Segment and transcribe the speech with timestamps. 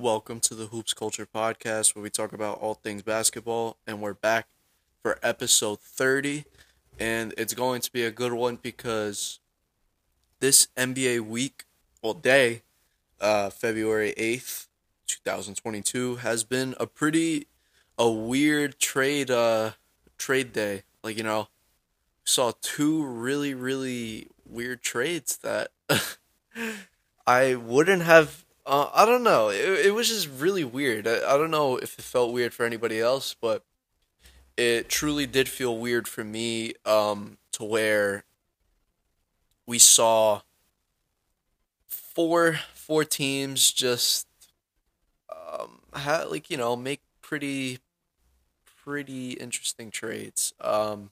[0.00, 4.14] Welcome to the Hoops Culture Podcast, where we talk about all things basketball, and we're
[4.14, 4.46] back
[5.02, 6.44] for episode 30.
[7.00, 9.40] And it's going to be a good one because
[10.38, 11.64] this NBA week,
[12.00, 12.62] well, day,
[13.20, 14.68] uh, February 8th,
[15.08, 17.48] 2022, has been a pretty
[17.98, 19.72] a weird trade uh
[20.16, 20.84] trade day.
[21.02, 21.48] Like, you know,
[22.22, 25.72] saw two really, really weird trades that
[27.26, 28.44] I wouldn't have.
[28.68, 29.48] Uh, I don't know.
[29.48, 31.08] It, it was just really weird.
[31.08, 33.64] I, I don't know if it felt weird for anybody else, but
[34.58, 36.74] it truly did feel weird for me.
[36.84, 38.24] Um, to where
[39.66, 40.42] we saw
[41.88, 44.26] four four teams just
[45.28, 45.80] um
[46.30, 47.78] like you know make pretty
[48.84, 50.52] pretty interesting trades.
[50.60, 51.10] Um,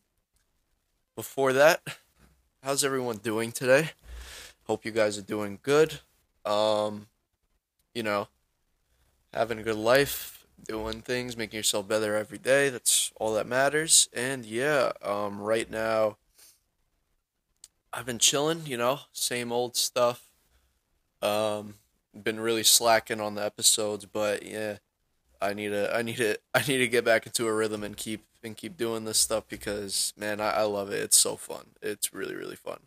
[1.17, 1.83] before that,
[2.63, 3.91] how's everyone doing today?
[4.67, 6.01] Hope you guys are doing good.
[6.45, 7.07] Um,
[7.97, 8.29] you know,
[9.33, 12.69] having a good life, doing things, making yourself better every day.
[12.69, 14.11] That's all that matters.
[14.13, 16.19] And yeah, um, right now,
[17.95, 18.67] I've been chilling.
[18.67, 20.29] You know, same old stuff.
[21.23, 21.75] Um,
[22.15, 24.77] been really slacking on the episodes, but yeah,
[25.41, 27.97] I need to, I need to, I need to get back into a rhythm and
[27.97, 31.03] keep and keep doing this stuff because man, I, I love it.
[31.03, 31.69] It's so fun.
[31.81, 32.81] It's really really fun.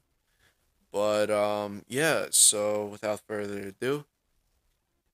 [0.92, 2.28] But um, yeah.
[2.30, 4.06] So without further ado,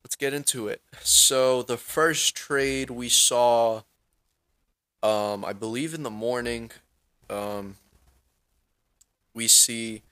[0.06, 0.84] let's get into it.
[1.02, 3.82] So the first trade we saw,
[5.02, 6.70] um, I believe in the morning,
[7.28, 7.78] um,
[9.34, 10.04] we see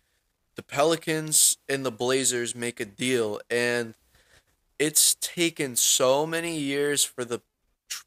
[0.56, 3.94] the Pelicans and the Blazers make a deal, and
[4.80, 7.42] it's taken so many years for the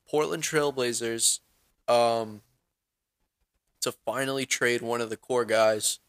[0.09, 1.39] Portland Trailblazers
[1.87, 2.41] um,
[3.83, 6.01] to finally trade one of the core guys.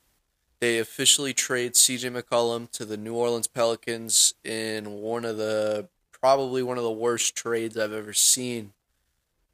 [0.59, 6.63] They officially trade CJ McCollum to the New Orleans Pelicans in one of the probably
[6.63, 8.73] one of the worst trades I've ever seen.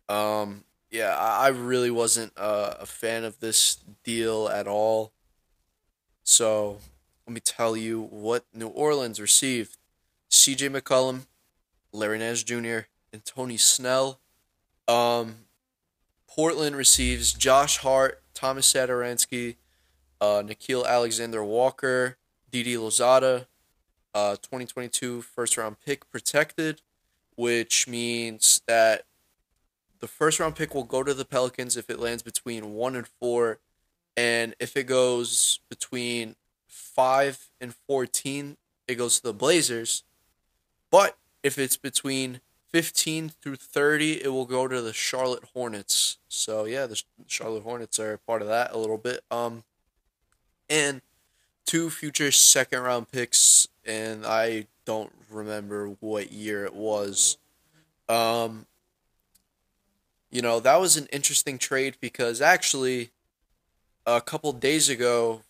[0.07, 5.11] Um, yeah, I, really wasn't uh, a fan of this deal at all.
[6.23, 6.77] So
[7.27, 9.77] let me tell you what New Orleans received.
[10.29, 11.25] CJ McCollum,
[11.91, 14.19] Larry Nance Jr., and Tony Snell.
[14.87, 15.35] Um,
[16.27, 19.55] Portland receives Josh Hart, Thomas Satoransky,
[20.23, 22.15] uh, Nickeil Alexander Walker,
[22.49, 23.47] Didi Louzada,
[24.13, 26.81] uh, 2022 first round pick protected,
[27.35, 29.03] which means that
[29.99, 33.05] the first round pick will go to the Pelicans if it lands between one and
[33.05, 33.59] four,
[34.15, 38.55] and if it goes between five and 14,
[38.87, 40.03] it goes to the Blazers.
[40.89, 42.39] But if it's between
[42.69, 46.17] 15 through 30, it will go to the Charlotte Hornets.
[46.29, 49.21] So yeah, the Charlotte Hornets are part of that a little bit.
[49.29, 49.65] Um,
[50.73, 51.01] and
[51.67, 57.37] two future second round picks, and I don't remember what year it was.
[58.09, 58.65] Um,
[60.31, 63.11] you know that was an interesting trade because actually,
[64.07, 65.43] a couple days ago,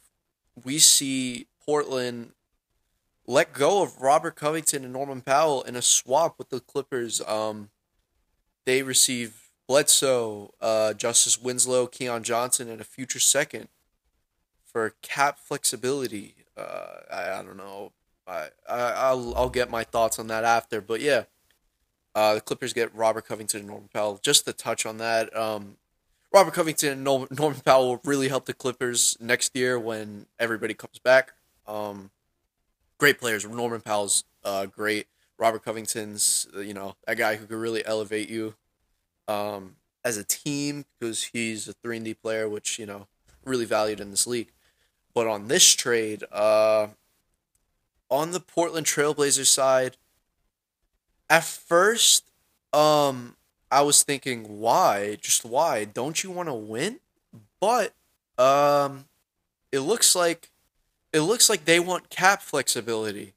[0.62, 2.34] we see Portland
[3.26, 7.22] let go of Robert Covington and Norman Powell in a swap with the Clippers.
[7.22, 7.70] Um,
[8.66, 13.70] they receive Bledsoe, uh, Justice Winslow, Keon Johnson, and a future second
[14.74, 16.36] for cap flexibility.
[16.58, 17.94] Uh, I, I don't know.
[18.28, 21.24] I, I I'll I'll get my thoughts on that after, but yeah.
[22.16, 24.20] Uh, the Clippers get Robert Covington and Norman Powell.
[24.22, 25.78] Just to touch on that, um,
[26.34, 30.98] Robert Covington and Norman Powell will really help the Clippers next year when everybody comes
[30.98, 31.34] back.
[31.68, 32.10] Um,
[32.98, 33.46] great players.
[33.46, 35.08] Norman Powell's uh, great.
[35.38, 38.56] Robert Covington's, uh, you know, a guy who could really elevate you
[39.28, 43.08] um, as a team because he's a 3 and D player, which, you know,
[43.46, 44.53] really valued in this league.
[45.14, 46.88] But on this trade, uh,
[48.10, 49.98] on the Portland Trailblazers side,
[51.30, 52.26] at first,
[52.72, 53.36] um,
[53.72, 55.18] I was thinking, why?
[55.22, 55.86] Just why?
[55.86, 57.00] Don't you want to win?
[57.60, 57.94] But
[58.38, 59.06] um,
[59.72, 60.50] it looks like
[61.12, 63.34] it looks like they want cap flexibility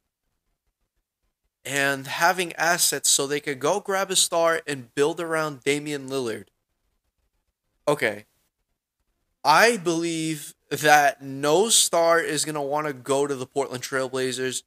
[1.65, 6.47] and having assets so they could go grab a star and build around Damian Lillard.
[7.89, 8.25] Okay.
[9.47, 14.65] I believe that no star is going to want to go to the Portland Trailblazers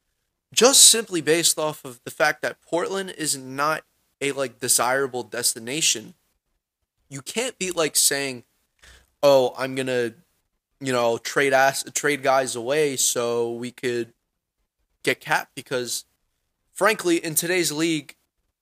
[0.54, 3.84] just simply based off of the fact that Portland is not
[4.22, 6.14] a like desirable destination.
[7.10, 8.46] You can't be like saying,
[9.22, 10.14] "Oh, I'm going to
[10.80, 14.14] you know, trade ass trade guys away so we could
[15.04, 16.06] get cap because
[16.72, 18.16] frankly, in today's league,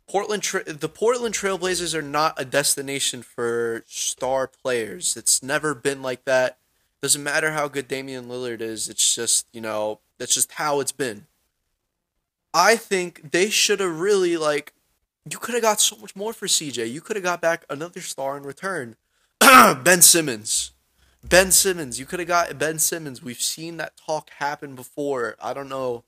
[0.08, 5.18] Portland tra- the Portland Trailblazers are not a destination for star players.
[5.18, 6.58] It's never been like that.
[7.02, 8.90] Doesn't matter how good Damian Lillard is.
[8.90, 11.28] It's just, you know, that's just how it's been.
[12.54, 14.74] I think they should have really like
[15.30, 16.92] you could have got so much more for CJ.
[16.92, 18.96] You could have got back another star in return.
[19.40, 20.72] ben Simmons.
[21.24, 22.00] Ben Simmons.
[22.00, 23.22] You could have got Ben Simmons.
[23.22, 25.36] We've seen that talk happen before.
[25.42, 26.04] I don't know.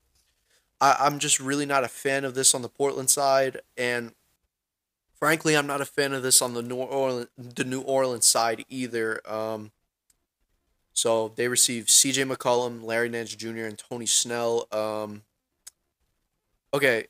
[0.81, 4.13] I, I'm just really not a fan of this on the Portland side, and
[5.19, 8.65] frankly, I'm not a fan of this on the New Orleans the New Orleans side
[8.69, 9.21] either.
[9.29, 9.71] Um,
[10.93, 12.23] so they received C.J.
[12.25, 14.67] McCollum, Larry Nance Jr., and Tony Snell.
[14.71, 15.23] Um,
[16.73, 17.05] okay,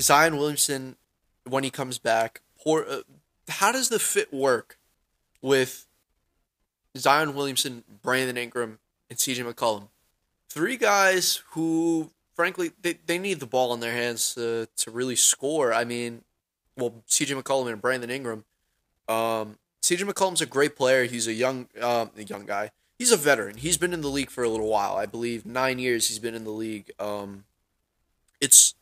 [0.00, 0.96] Zion Williamson
[1.44, 2.40] when he comes back.
[2.62, 3.00] Poor, uh,
[3.48, 4.78] how does the fit work
[5.42, 5.86] with
[6.96, 8.78] Zion Williamson, Brandon Ingram,
[9.10, 9.42] and C.J.
[9.42, 9.88] McCollum?
[10.48, 15.16] Three guys who, frankly, they, they need the ball in their hands to, to really
[15.16, 15.72] score.
[15.72, 16.22] I mean,
[16.76, 17.34] well, C.J.
[17.34, 18.44] McCollum and Brandon Ingram.
[19.08, 20.04] Um, C.J.
[20.04, 21.04] McCollum's a great player.
[21.04, 22.70] He's a young, um, a young guy.
[22.98, 23.56] He's a veteran.
[23.56, 24.96] He's been in the league for a little while.
[24.96, 26.90] I believe nine years he's been in the league.
[26.98, 27.44] Um,
[28.40, 28.74] it's,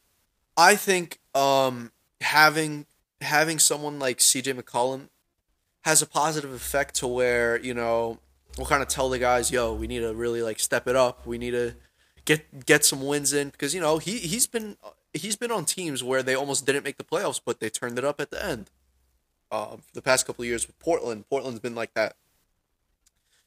[0.56, 2.86] I think, um, having
[3.20, 5.08] having someone like CJ McCollum
[5.82, 8.18] has a positive effect to where you know
[8.56, 11.26] we'll kind of tell the guys, yo, we need to really like step it up.
[11.26, 11.74] We need to
[12.24, 14.76] get get some wins in because you know he he's been
[15.12, 18.04] he's been on teams where they almost didn't make the playoffs, but they turned it
[18.04, 18.70] up at the end.
[19.50, 22.16] Um, the past couple of years with Portland, Portland's been like that.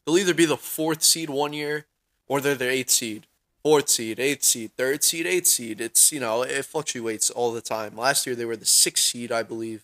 [0.06, 1.86] They'll either be the fourth seed one year
[2.28, 3.28] or they're the eighth seed
[3.68, 5.82] fourth seed, eighth seed, third seed, eighth seed.
[5.82, 7.98] It's you know it fluctuates all the time.
[7.98, 9.84] Last year they were the sixth seed, I believe.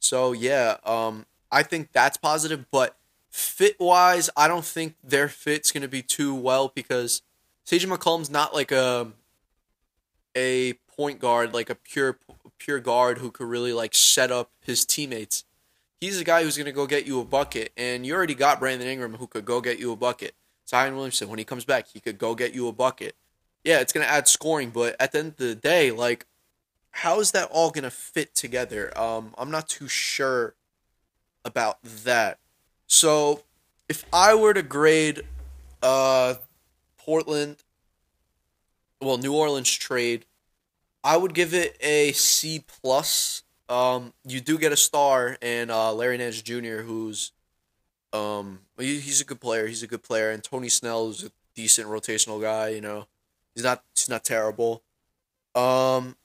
[0.00, 2.66] So yeah, um, I think that's positive.
[2.72, 2.96] But
[3.30, 7.22] fit wise, I don't think their fit's gonna be too well because
[7.66, 9.12] CJ McCollum's not like a
[10.36, 12.18] a point guard, like a pure
[12.58, 15.44] pure guard who could really like set up his teammates.
[16.00, 18.88] He's a guy who's gonna go get you a bucket, and you already got Brandon
[18.88, 20.34] Ingram who could go get you a bucket.
[20.68, 23.14] Zion Williamson, when he comes back, he could go get you a bucket.
[23.64, 26.26] Yeah, it's going to add scoring, but at the end of the day, like,
[26.90, 28.96] how is that all going to fit together?
[28.98, 30.54] Um, I'm not too sure
[31.44, 32.38] about that.
[32.86, 33.42] So,
[33.88, 35.22] if I were to grade
[35.82, 36.34] uh,
[37.04, 37.56] Portland,
[39.00, 40.24] well, New Orleans trade,
[41.04, 43.42] I would give it a C plus.
[43.68, 47.32] Um, you do get a star in uh, Larry Nance Jr., who's
[48.12, 49.66] um, he, he's a good player.
[49.66, 52.68] He's a good player, and Tony Snell is a decent rotational guy.
[52.68, 53.06] You know,
[53.54, 54.82] he's not he's not terrible.
[55.54, 56.16] Um,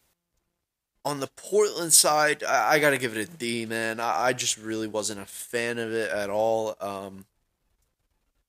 [1.04, 4.00] on the Portland side, I, I got to give it a D, man.
[4.00, 6.76] I, I just really wasn't a fan of it at all.
[6.82, 7.26] Um,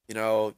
[0.08, 0.54] you know,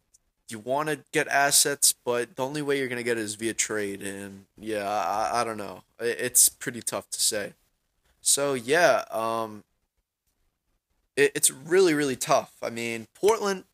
[0.51, 3.55] you want to get assets, but the only way you're gonna get it is via
[3.55, 5.83] trade, and yeah, I, I don't know.
[5.99, 7.55] It's pretty tough to say.
[8.21, 9.65] So yeah, um,
[11.17, 12.53] it, it's really really tough.
[12.63, 13.65] I mean, Portland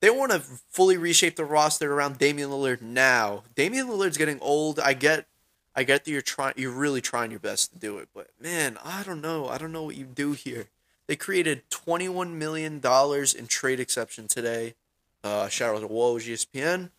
[0.00, 3.42] they want to fully reshape the roster around Damian Lillard now.
[3.54, 4.80] Damian Lillard's getting old.
[4.80, 5.26] I get
[5.74, 8.78] I get that you're trying you're really trying your best to do it, but man,
[8.84, 9.48] I don't know.
[9.48, 10.66] I don't know what you do here.
[11.06, 14.74] They created twenty one million dollars in trade exception today.
[15.22, 16.90] Uh, shout out to Woj ESPN.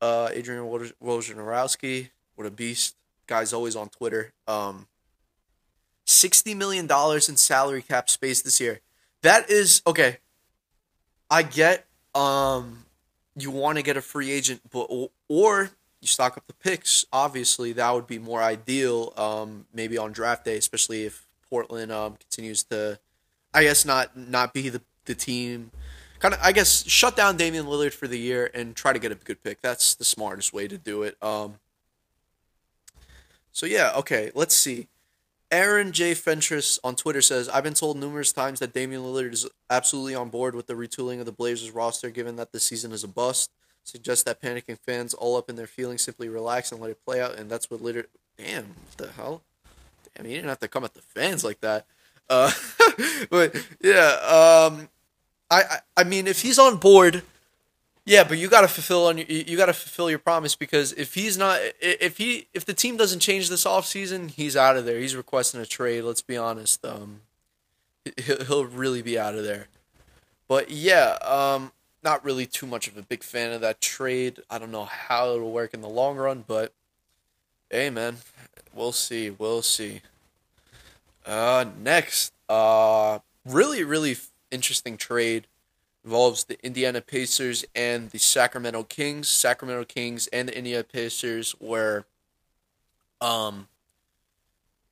[0.00, 2.96] Uh, Adrian Wojnarowski, what a beast.
[3.26, 4.32] Guy's always on Twitter.
[4.48, 4.88] Um,
[6.06, 6.88] $60 million
[7.28, 8.80] in salary cap space this year.
[9.22, 10.18] That is okay.
[11.30, 12.84] I get um
[13.36, 14.90] you want to get a free agent, but
[15.28, 15.70] or
[16.00, 17.06] you stock up the picks.
[17.12, 19.14] Obviously, that would be more ideal.
[19.16, 22.98] Um, maybe on draft day, especially if Portland um continues to,
[23.54, 25.70] I guess not not be the the team.
[26.22, 29.10] Kind of, I guess, shut down Damian Lillard for the year and try to get
[29.10, 29.60] a good pick.
[29.60, 31.16] That's the smartest way to do it.
[31.20, 31.56] Um.
[33.50, 34.30] So yeah, okay.
[34.32, 34.86] Let's see.
[35.50, 36.14] Aaron J.
[36.14, 40.28] Fentress on Twitter says, I've been told numerous times that Damian Lillard is absolutely on
[40.28, 43.50] board with the retooling of the Blazers roster, given that the season is a bust.
[43.82, 47.20] Suggests that panicking fans all up in their feelings simply relax and let it play
[47.20, 48.06] out, and that's what Lillard.
[48.38, 49.42] Damn, what the hell?
[50.14, 51.84] Damn, he didn't have to come at the fans like that.
[52.30, 52.52] Uh,
[53.30, 54.88] but yeah, um,
[55.52, 57.22] I, I mean, if he's on board,
[58.04, 61.14] yeah, but you got to fulfill on you got to fulfill your promise because if
[61.14, 64.98] he's not if he if the team doesn't change this offseason, he's out of there.
[64.98, 66.84] He's requesting a trade, let's be honest.
[66.84, 67.20] Um
[68.16, 69.68] he'll, he'll really be out of there.
[70.48, 71.70] But yeah, um
[72.02, 74.40] not really too much of a big fan of that trade.
[74.50, 76.72] I don't know how it'll work in the long run, but
[77.70, 78.16] hey man,
[78.74, 79.30] we'll see.
[79.30, 80.00] We'll see.
[81.24, 84.16] Uh next, uh really really
[84.52, 85.46] interesting trade
[86.04, 89.28] involves the Indiana Pacers and the Sacramento Kings.
[89.28, 92.04] Sacramento Kings and the Indiana Pacers were
[93.20, 93.68] um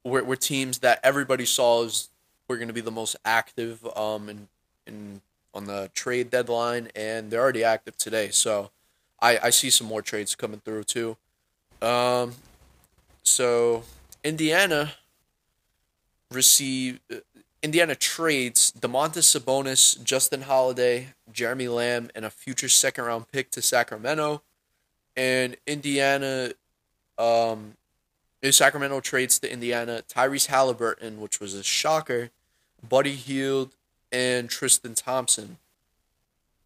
[0.04, 2.08] were, were teams that everybody saw as
[2.48, 4.48] were going to be the most active um in
[4.86, 5.20] in
[5.52, 8.30] on the trade deadline and they're already active today.
[8.30, 8.70] So
[9.20, 11.16] I I see some more trades coming through too.
[11.82, 12.34] Um
[13.22, 13.82] so
[14.22, 14.92] Indiana
[16.30, 17.16] receive uh,
[17.62, 23.62] Indiana trades Domantas Sabonis, Justin Holiday, Jeremy Lamb, and a future second round pick to
[23.62, 24.42] Sacramento.
[25.16, 26.52] And Indiana,
[27.18, 27.74] um,
[28.42, 32.30] Sacramento trades to Indiana Tyrese Halliburton, which was a shocker,
[32.86, 33.74] Buddy Hield,
[34.10, 35.58] and Tristan Thompson.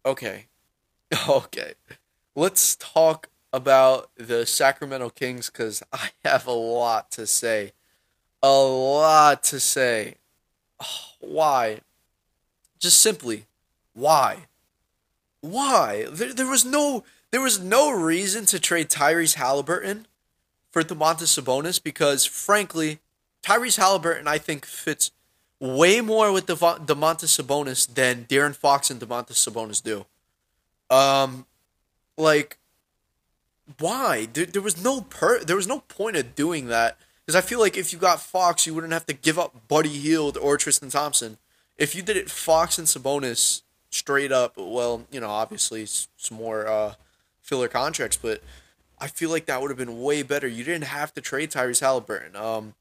[0.05, 0.45] Okay.
[1.29, 1.73] Okay.
[2.35, 7.71] Let's talk about the Sacramento Kings because I have a lot to say.
[8.43, 10.15] A lot to say.
[11.19, 11.81] Why?
[12.79, 13.45] Just simply,
[13.93, 14.45] why?
[15.41, 16.05] Why?
[16.11, 20.07] There, there was no there was no reason to trade Tyrese Halliburton
[20.71, 22.99] for Domantas Sabonis because, frankly,
[23.41, 25.11] Tyrese Halliburton I think fits
[25.59, 30.05] way more with the Domantas Sabonis than De'Aaron Fox and Domantas Sabonis do.
[30.89, 31.45] Um,
[32.17, 32.57] like,
[33.79, 34.27] why?
[34.31, 37.59] There, there was no per there was no point of doing that because I feel
[37.59, 40.89] like if you got Fox, you wouldn't have to give up Buddy Hield or Tristan
[40.89, 41.37] Thompson.
[41.77, 46.67] If you did it Fox and Sabonis straight up, well, you know, obviously some more
[46.67, 46.93] uh,
[47.41, 48.41] filler contracts, but
[48.99, 50.47] I feel like that would have been way better.
[50.47, 52.35] You didn't have to trade Tyrese Halliburton.
[52.35, 52.75] Um,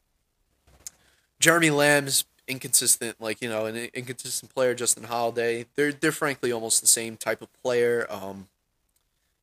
[1.41, 4.75] Jeremy Lamb's inconsistent, like you know, an inconsistent player.
[4.75, 8.07] Justin Holiday, they're they're frankly almost the same type of player.
[8.11, 8.49] Um,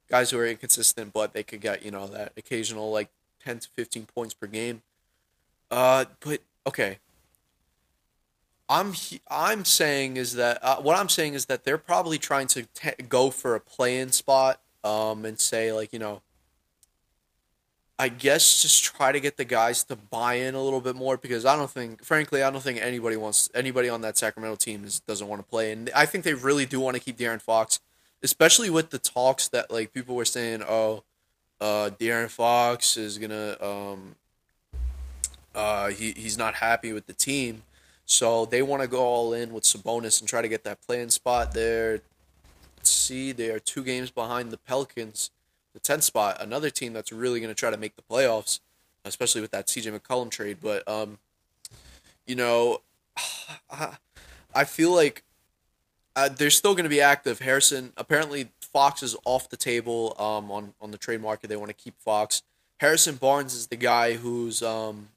[0.07, 3.09] guys who are inconsistent, but they could get you know that occasional like
[3.43, 4.81] ten to fifteen points per game.
[5.71, 6.97] Uh, but okay.
[8.69, 8.93] I'm
[9.29, 12.65] I'm saying is that uh, what I'm saying is that they're probably trying to
[13.09, 16.21] go for a play-in spot, um, and say like you know.
[17.99, 21.17] I guess just try to get the guys to buy in a little bit more
[21.17, 24.83] because I don't think, frankly, I don't think anybody wants anybody on that Sacramento team
[24.83, 27.39] is, doesn't want to play, and I think they really do want to keep De'Aaron
[27.39, 27.79] Fox,
[28.23, 31.03] especially with the talks that like people were saying, oh,
[31.59, 34.15] uh, De'Aaron Fox is gonna um,
[35.53, 37.63] uh, he he's not happy with the team,
[38.05, 41.09] so they want to go all in with Sabonis and try to get that play-in
[41.09, 42.01] spot there.
[42.77, 45.31] Let's see, they are two games behind the Pelicans,
[45.73, 46.37] the tenth spot.
[46.39, 48.59] Another team that's really gonna try to make the playoffs,
[49.05, 50.57] especially with that CJ McCollum trade.
[50.61, 51.19] But um,
[52.25, 52.81] you know,
[53.69, 53.97] I
[54.53, 55.23] I feel like
[56.15, 57.39] uh, they're still going to be active.
[57.39, 61.49] Harrison apparently Fox is off the table um, on on the trade market.
[61.49, 62.43] They want to keep Fox.
[62.79, 65.09] Harrison Barnes is the guy who's um,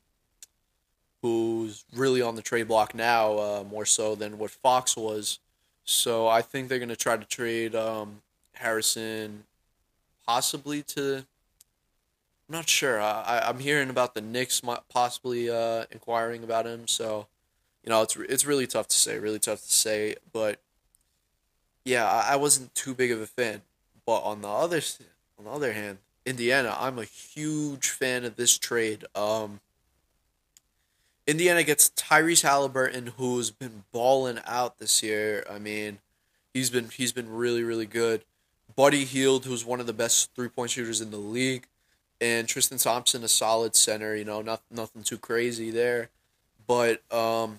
[1.24, 5.38] who's really on the trade block now, uh, more so than what Fox was.
[5.82, 8.20] So I think they're going to try to trade um,
[8.52, 9.44] Harrison,
[10.26, 11.24] possibly to.
[12.46, 13.00] I'm not sure.
[13.00, 16.86] I, I'm hearing about the Knicks possibly uh, inquiring about him.
[16.86, 17.26] So,
[17.82, 19.18] you know, it's it's really tough to say.
[19.18, 20.16] Really tough to say.
[20.30, 20.60] But
[21.86, 23.62] yeah, I, I wasn't too big of a fan.
[24.04, 24.82] But on the other
[25.38, 29.06] on the other hand, Indiana, I'm a huge fan of this trade.
[29.14, 29.60] Um,
[31.26, 35.44] Indiana gets Tyrese Halliburton, who's been balling out this year.
[35.50, 35.98] I mean,
[36.52, 38.24] he's been he's been really really good.
[38.76, 41.66] Buddy Hield, who's one of the best three point shooters in the league,
[42.20, 44.14] and Tristan Thompson, a solid center.
[44.14, 46.10] You know, not nothing too crazy there,
[46.66, 47.58] but um,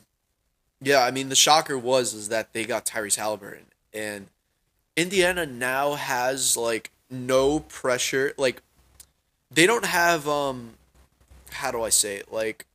[0.82, 4.28] yeah, I mean, the shocker was is that they got Tyrese Halliburton, and
[4.96, 8.34] Indiana now has like no pressure.
[8.38, 8.62] Like
[9.50, 10.74] they don't have um
[11.52, 12.32] how do I say it?
[12.32, 12.66] Like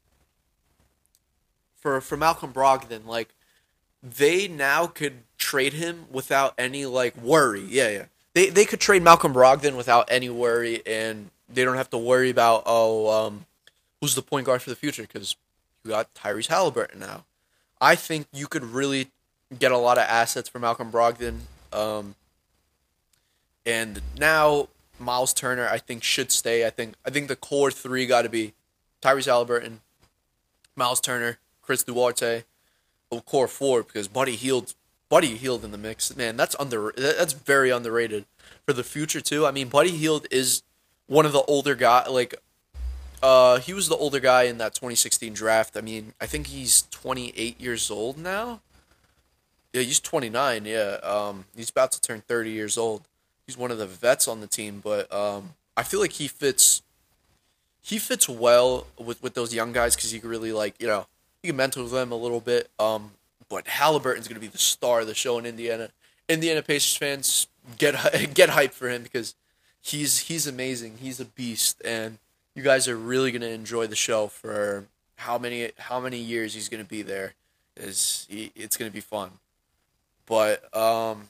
[1.80, 3.28] for for Malcolm Brogdon, like
[4.02, 7.64] they now could trade him without any like worry.
[7.68, 8.04] Yeah, yeah.
[8.34, 12.30] They they could trade Malcolm Brogdon without any worry and they don't have to worry
[12.30, 13.46] about oh um
[14.00, 15.37] who's the point guard for the future because
[15.84, 17.25] you got Tyrese Halliburton now.
[17.80, 19.08] I think you could really
[19.58, 21.40] get a lot of assets for Malcolm Brogdon.
[21.72, 22.14] Um,
[23.64, 24.68] and now
[24.99, 26.66] Miles Turner, I think, should stay.
[26.66, 28.52] I think I think the core three got to be
[29.02, 29.80] Tyrese Halliburton,
[30.76, 31.38] Miles Turner,
[31.71, 32.43] Chris Duarte,
[33.12, 34.75] well, core four because Buddy Hield,
[35.09, 36.17] Buddy Hield in the mix.
[36.17, 38.25] Man, that's under that's very underrated
[38.67, 39.47] for the future too.
[39.47, 40.65] I mean, Buddy Hield is
[41.07, 42.09] one of the older guy.
[42.09, 42.35] Like,
[43.23, 45.77] uh, he was the older guy in that 2016 draft.
[45.77, 48.62] I mean, I think he's 28 years old now.
[49.73, 50.65] Yeah, he's 29.
[50.65, 53.03] Yeah, um, he's about to turn 30 years old.
[53.47, 56.83] He's one of the vets on the team, but um, I feel like he fits.
[57.81, 61.07] He fits well with, with those young guys because he really like you know
[61.49, 62.70] can mentor them a little bit.
[62.78, 63.12] Um,
[63.49, 65.90] but Halliburton's gonna be the star of the show in Indiana.
[66.28, 67.47] Indiana Pacers fans
[67.78, 67.94] get
[68.35, 69.35] get hyped for him because
[69.80, 70.99] he's he's amazing.
[71.00, 72.18] He's a beast, and
[72.54, 76.68] you guys are really gonna enjoy the show for how many how many years he's
[76.68, 77.35] gonna be there.
[77.76, 79.30] Is it's gonna be fun.
[80.26, 81.28] But um,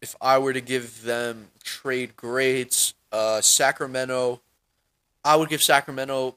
[0.00, 4.40] if I were to give them trade grades, uh, Sacramento,
[5.24, 6.36] I would give Sacramento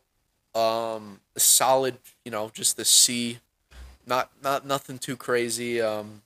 [0.55, 3.39] Um, solid, you know, just the C.
[4.07, 5.81] Not not nothing too crazy.
[5.81, 6.21] Um,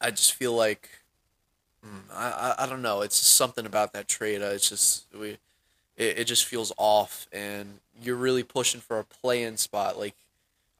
[0.00, 0.88] I just feel like
[1.86, 3.02] mm, I, I I don't know.
[3.02, 4.42] It's something about that trade.
[4.42, 5.38] It's just we
[5.96, 10.14] it, it just feels off and you're really pushing for a play-in spot like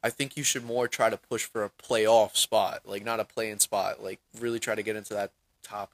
[0.02, 3.24] I think you should more try to push for a playoff spot, like not a
[3.24, 4.02] play-in spot.
[4.02, 5.30] Like really try to get into that
[5.62, 5.92] top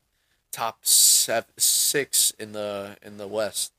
[0.50, 3.72] top seven, six in the in the West.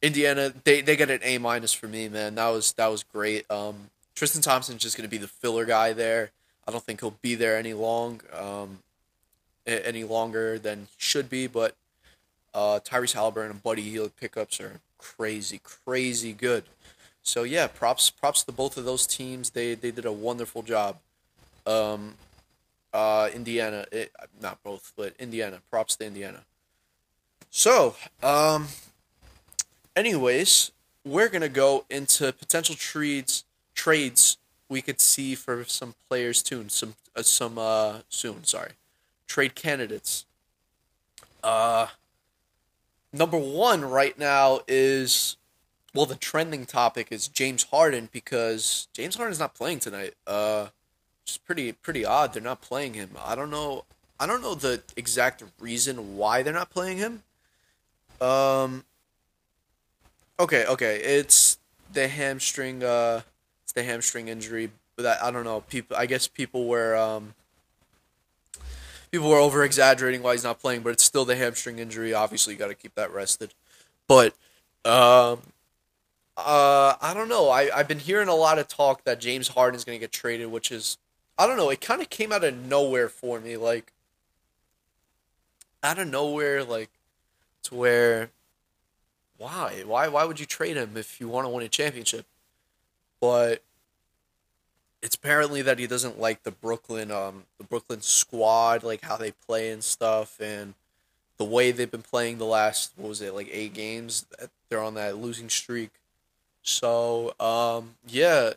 [0.00, 2.36] Indiana, they, they get an A minus for me, man.
[2.36, 3.50] That was that was great.
[3.50, 6.30] Um, Tristan Thompson's just gonna be the filler guy there.
[6.66, 8.80] I don't think he'll be there any long, um,
[9.66, 11.46] any longer than he should be.
[11.46, 11.74] But
[12.54, 16.64] uh, Tyrese Halliburton and Buddy Hield pickups are crazy, crazy good.
[17.22, 19.50] So yeah, props props to both of those teams.
[19.50, 20.96] They they did a wonderful job.
[21.66, 22.14] Um,
[22.92, 25.60] uh, Indiana, it, not both, but Indiana.
[25.70, 26.40] Props to Indiana.
[27.50, 28.68] So, um,
[29.98, 30.70] anyways,
[31.04, 34.38] we're gonna go into potential trades trades
[34.68, 36.68] we could see for some players soon.
[36.68, 38.44] Some uh, some uh soon.
[38.44, 38.72] Sorry,
[39.26, 40.24] trade candidates.
[41.42, 41.88] Uh,
[43.12, 45.36] number one right now is
[45.94, 50.14] well, the trending topic is James Harden because James Harden's not playing tonight.
[50.26, 50.68] Uh,
[51.24, 52.32] it's pretty pretty odd.
[52.32, 53.10] They're not playing him.
[53.22, 53.84] I don't know.
[54.20, 57.22] I don't know the exact reason why they're not playing him.
[58.20, 58.84] Um.
[60.40, 60.96] Okay, okay.
[60.96, 61.58] It's
[61.92, 62.84] the hamstring.
[62.84, 63.22] Uh,
[63.64, 64.70] it's the hamstring injury.
[64.96, 65.62] But that I don't know.
[65.62, 65.96] People.
[65.96, 67.34] I guess people were um.
[69.10, 72.12] People were over exaggerating why he's not playing, but it's still the hamstring injury.
[72.12, 73.54] Obviously, you got to keep that rested.
[74.06, 74.34] But
[74.84, 75.40] um,
[76.36, 77.48] uh, I don't know.
[77.48, 80.12] I I've been hearing a lot of talk that James Harden is going to get
[80.12, 80.98] traded, which is
[81.38, 81.70] I don't know.
[81.70, 83.92] It kind of came out of nowhere for me, like
[85.82, 86.90] out of nowhere, like
[87.64, 88.30] to where
[89.38, 92.26] why why why would you trade him if you want to win a championship?
[93.20, 93.62] But
[95.00, 99.32] it's apparently that he doesn't like the Brooklyn um the Brooklyn squad, like how they
[99.32, 100.74] play and stuff, and
[101.38, 104.26] the way they've been playing the last what was it like eight games?
[104.68, 105.92] They're on that losing streak
[106.68, 108.52] so, um, yeah,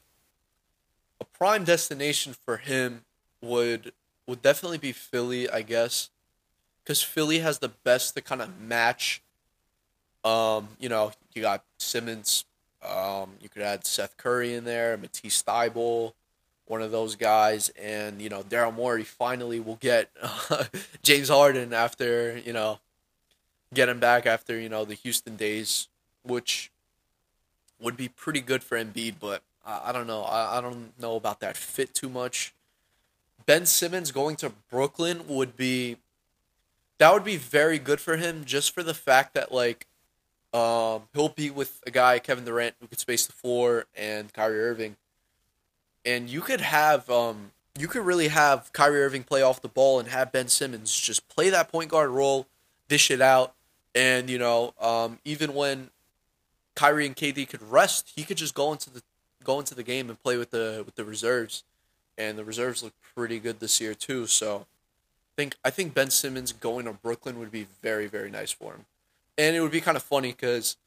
[1.22, 3.06] a prime destination for him
[3.42, 3.94] would
[4.28, 6.10] would definitely be Philly, I guess,
[6.84, 9.22] because Philly has the best to kind of match.
[10.24, 12.46] Um, you know, you got Simmons.
[12.88, 16.14] Um, you could add Seth Curry in there, Matisse Thybulle,
[16.66, 20.10] one of those guys, and you know Daryl Morey finally will get
[21.04, 22.80] James Harden after you know
[23.74, 25.88] get him back after you know the Houston days,
[26.24, 26.72] which
[27.80, 30.24] would be pretty good for Embiid, but I, I don't know.
[30.24, 32.54] I, I don't know about that fit too much.
[33.46, 35.98] Ben Simmons going to Brooklyn would be
[37.00, 39.88] that would be very good for him just for the fact that like
[40.54, 44.60] um, he'll be with a guy Kevin Durant who could space the floor and Kyrie
[44.60, 44.98] Irving,
[46.06, 50.00] and you could have um, you could really have Kyrie Irving play off the ball
[50.00, 52.48] and have Ben Simmons just play that point guard role,
[52.90, 53.54] dish it out,
[53.96, 55.90] and you know um, even when
[56.76, 59.02] Kyrie and KD could rest, he could just go into the
[59.44, 61.64] go into the game and play with the with the reserves,
[62.18, 64.28] and the reserves look pretty good this year too.
[64.28, 68.52] So, I think I think Ben Simmons going to Brooklyn would be very very nice
[68.52, 68.86] for him,
[69.38, 70.78] and it would be kind of funny because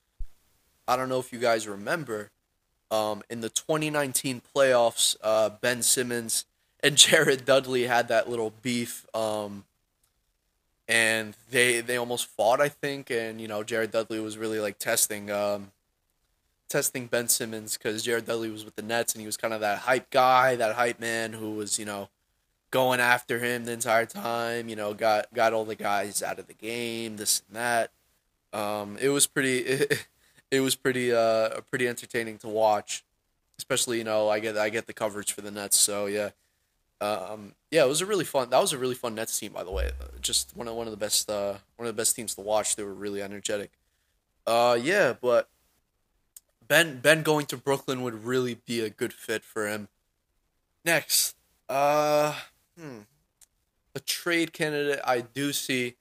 [0.86, 2.30] I don't know if you guys remember,
[2.90, 6.44] um, in the 2019 playoffs, uh, Ben Simmons
[6.80, 9.06] and Jared Dudley had that little beef.
[9.14, 9.64] Um,
[10.86, 14.78] and they they almost fought, I think, and you know Jared Dudley was really like
[14.78, 15.72] testing um,
[16.68, 19.60] testing Ben Simmons because Jared Dudley was with the Nets and he was kind of
[19.60, 22.08] that hype guy, that hype man who was, you know,
[22.70, 24.68] going after him the entire time.
[24.68, 27.90] You know, got got all the guys out of the game, this and that.
[28.54, 29.58] Um, it was pretty.
[29.58, 30.06] It,
[30.50, 33.04] it was pretty uh pretty entertaining to watch,
[33.58, 35.76] especially you know I get I get the coverage for the Nets.
[35.76, 36.30] So yeah,
[37.00, 38.50] um, yeah, it was a really fun.
[38.50, 39.90] That was a really fun Nets team, by the way.
[40.20, 42.76] Just one of one of the best uh one of the best teams to watch.
[42.76, 43.72] They were really energetic.
[44.46, 45.48] Uh, yeah, but
[46.66, 49.88] Ben Ben going to Brooklyn would really be a good fit for him.
[50.84, 51.34] Next,
[51.68, 52.34] uh,
[52.78, 53.00] hmm,
[53.94, 55.94] a trade candidate I do see,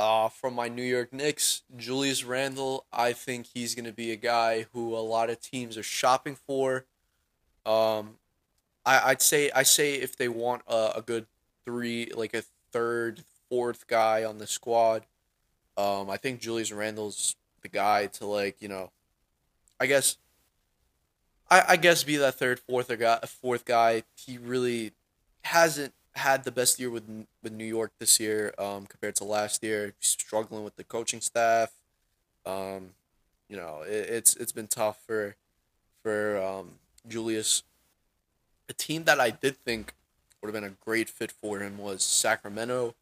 [0.00, 2.86] uh, from my New York Knicks, Julius Randle.
[2.90, 6.86] I think he's gonna be a guy who a lot of teams are shopping for.
[7.66, 8.16] Um,
[8.86, 11.26] I I'd say I say if they want a, a good
[11.66, 15.04] three, like a third, fourth guy on the squad,
[15.76, 18.90] um, I think Julius Randle's the guy to like you know
[19.78, 20.16] I guess
[21.50, 24.04] I, I guess be that third, fourth or guy, fourth guy.
[24.16, 24.92] He really
[25.42, 27.04] hasn't had the best year with
[27.42, 29.94] with New York this year um, compared to last year.
[30.00, 31.72] Struggling with the coaching staff.
[32.46, 32.90] Um,
[33.48, 35.36] you know, it, it's it's been tough for
[36.02, 36.72] for um,
[37.08, 37.62] Julius.
[38.68, 39.94] A team that I did think
[40.40, 42.94] would have been a great fit for him was Sacramento.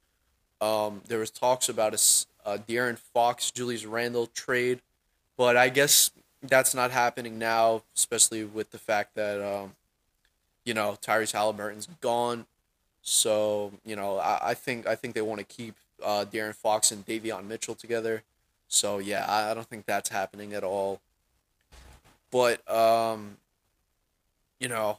[0.61, 4.81] Um, there was talks about a, a De'Aaron Fox, Julius Randle trade,
[5.37, 6.11] but I guess
[6.43, 9.73] that's not happening now, especially with the fact that um,
[10.65, 12.47] you know Tyrese Halliburton's gone.
[13.09, 16.93] So you know I, I think I think they want to keep uh, De'Aaron Fox
[16.93, 18.23] and Davion Mitchell together.
[18.69, 21.01] So yeah, I, I don't think that's happening at all.
[22.31, 23.39] But um,
[24.61, 24.99] you know,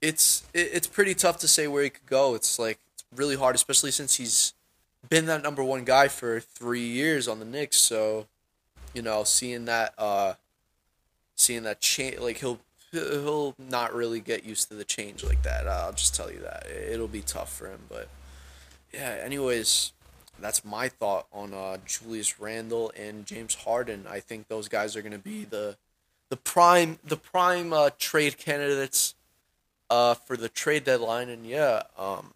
[0.00, 2.34] it's it, it's pretty tough to say where he could go.
[2.34, 4.54] It's like it's really hard, especially since he's
[5.08, 7.78] been that number one guy for three years on the Knicks.
[7.78, 8.26] So,
[8.94, 10.34] you know, seeing that uh,
[11.34, 12.60] seeing that change, like he'll
[12.96, 15.66] he'll not really get used to the change like that.
[15.68, 17.80] I'll just tell you that it'll be tough for him.
[17.88, 18.08] But
[18.92, 19.92] yeah, anyways,
[20.40, 24.06] that's my thought on uh, Julius Randle and James Harden.
[24.08, 25.76] I think those guys are gonna be the
[26.28, 29.14] the prime the prime uh, trade candidates
[29.90, 31.28] uh, for the trade deadline.
[31.28, 32.34] And yeah, um,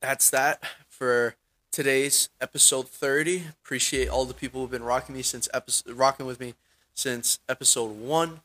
[0.00, 1.36] that's that for
[1.70, 3.44] today's episode 30.
[3.62, 6.54] Appreciate all the people who've been rocking me since episode rocking with me
[6.94, 8.40] since episode 1.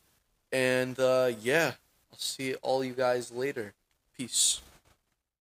[0.55, 1.73] And uh, yeah,
[2.13, 3.73] I'll see all you guys later.
[4.17, 4.61] Peace.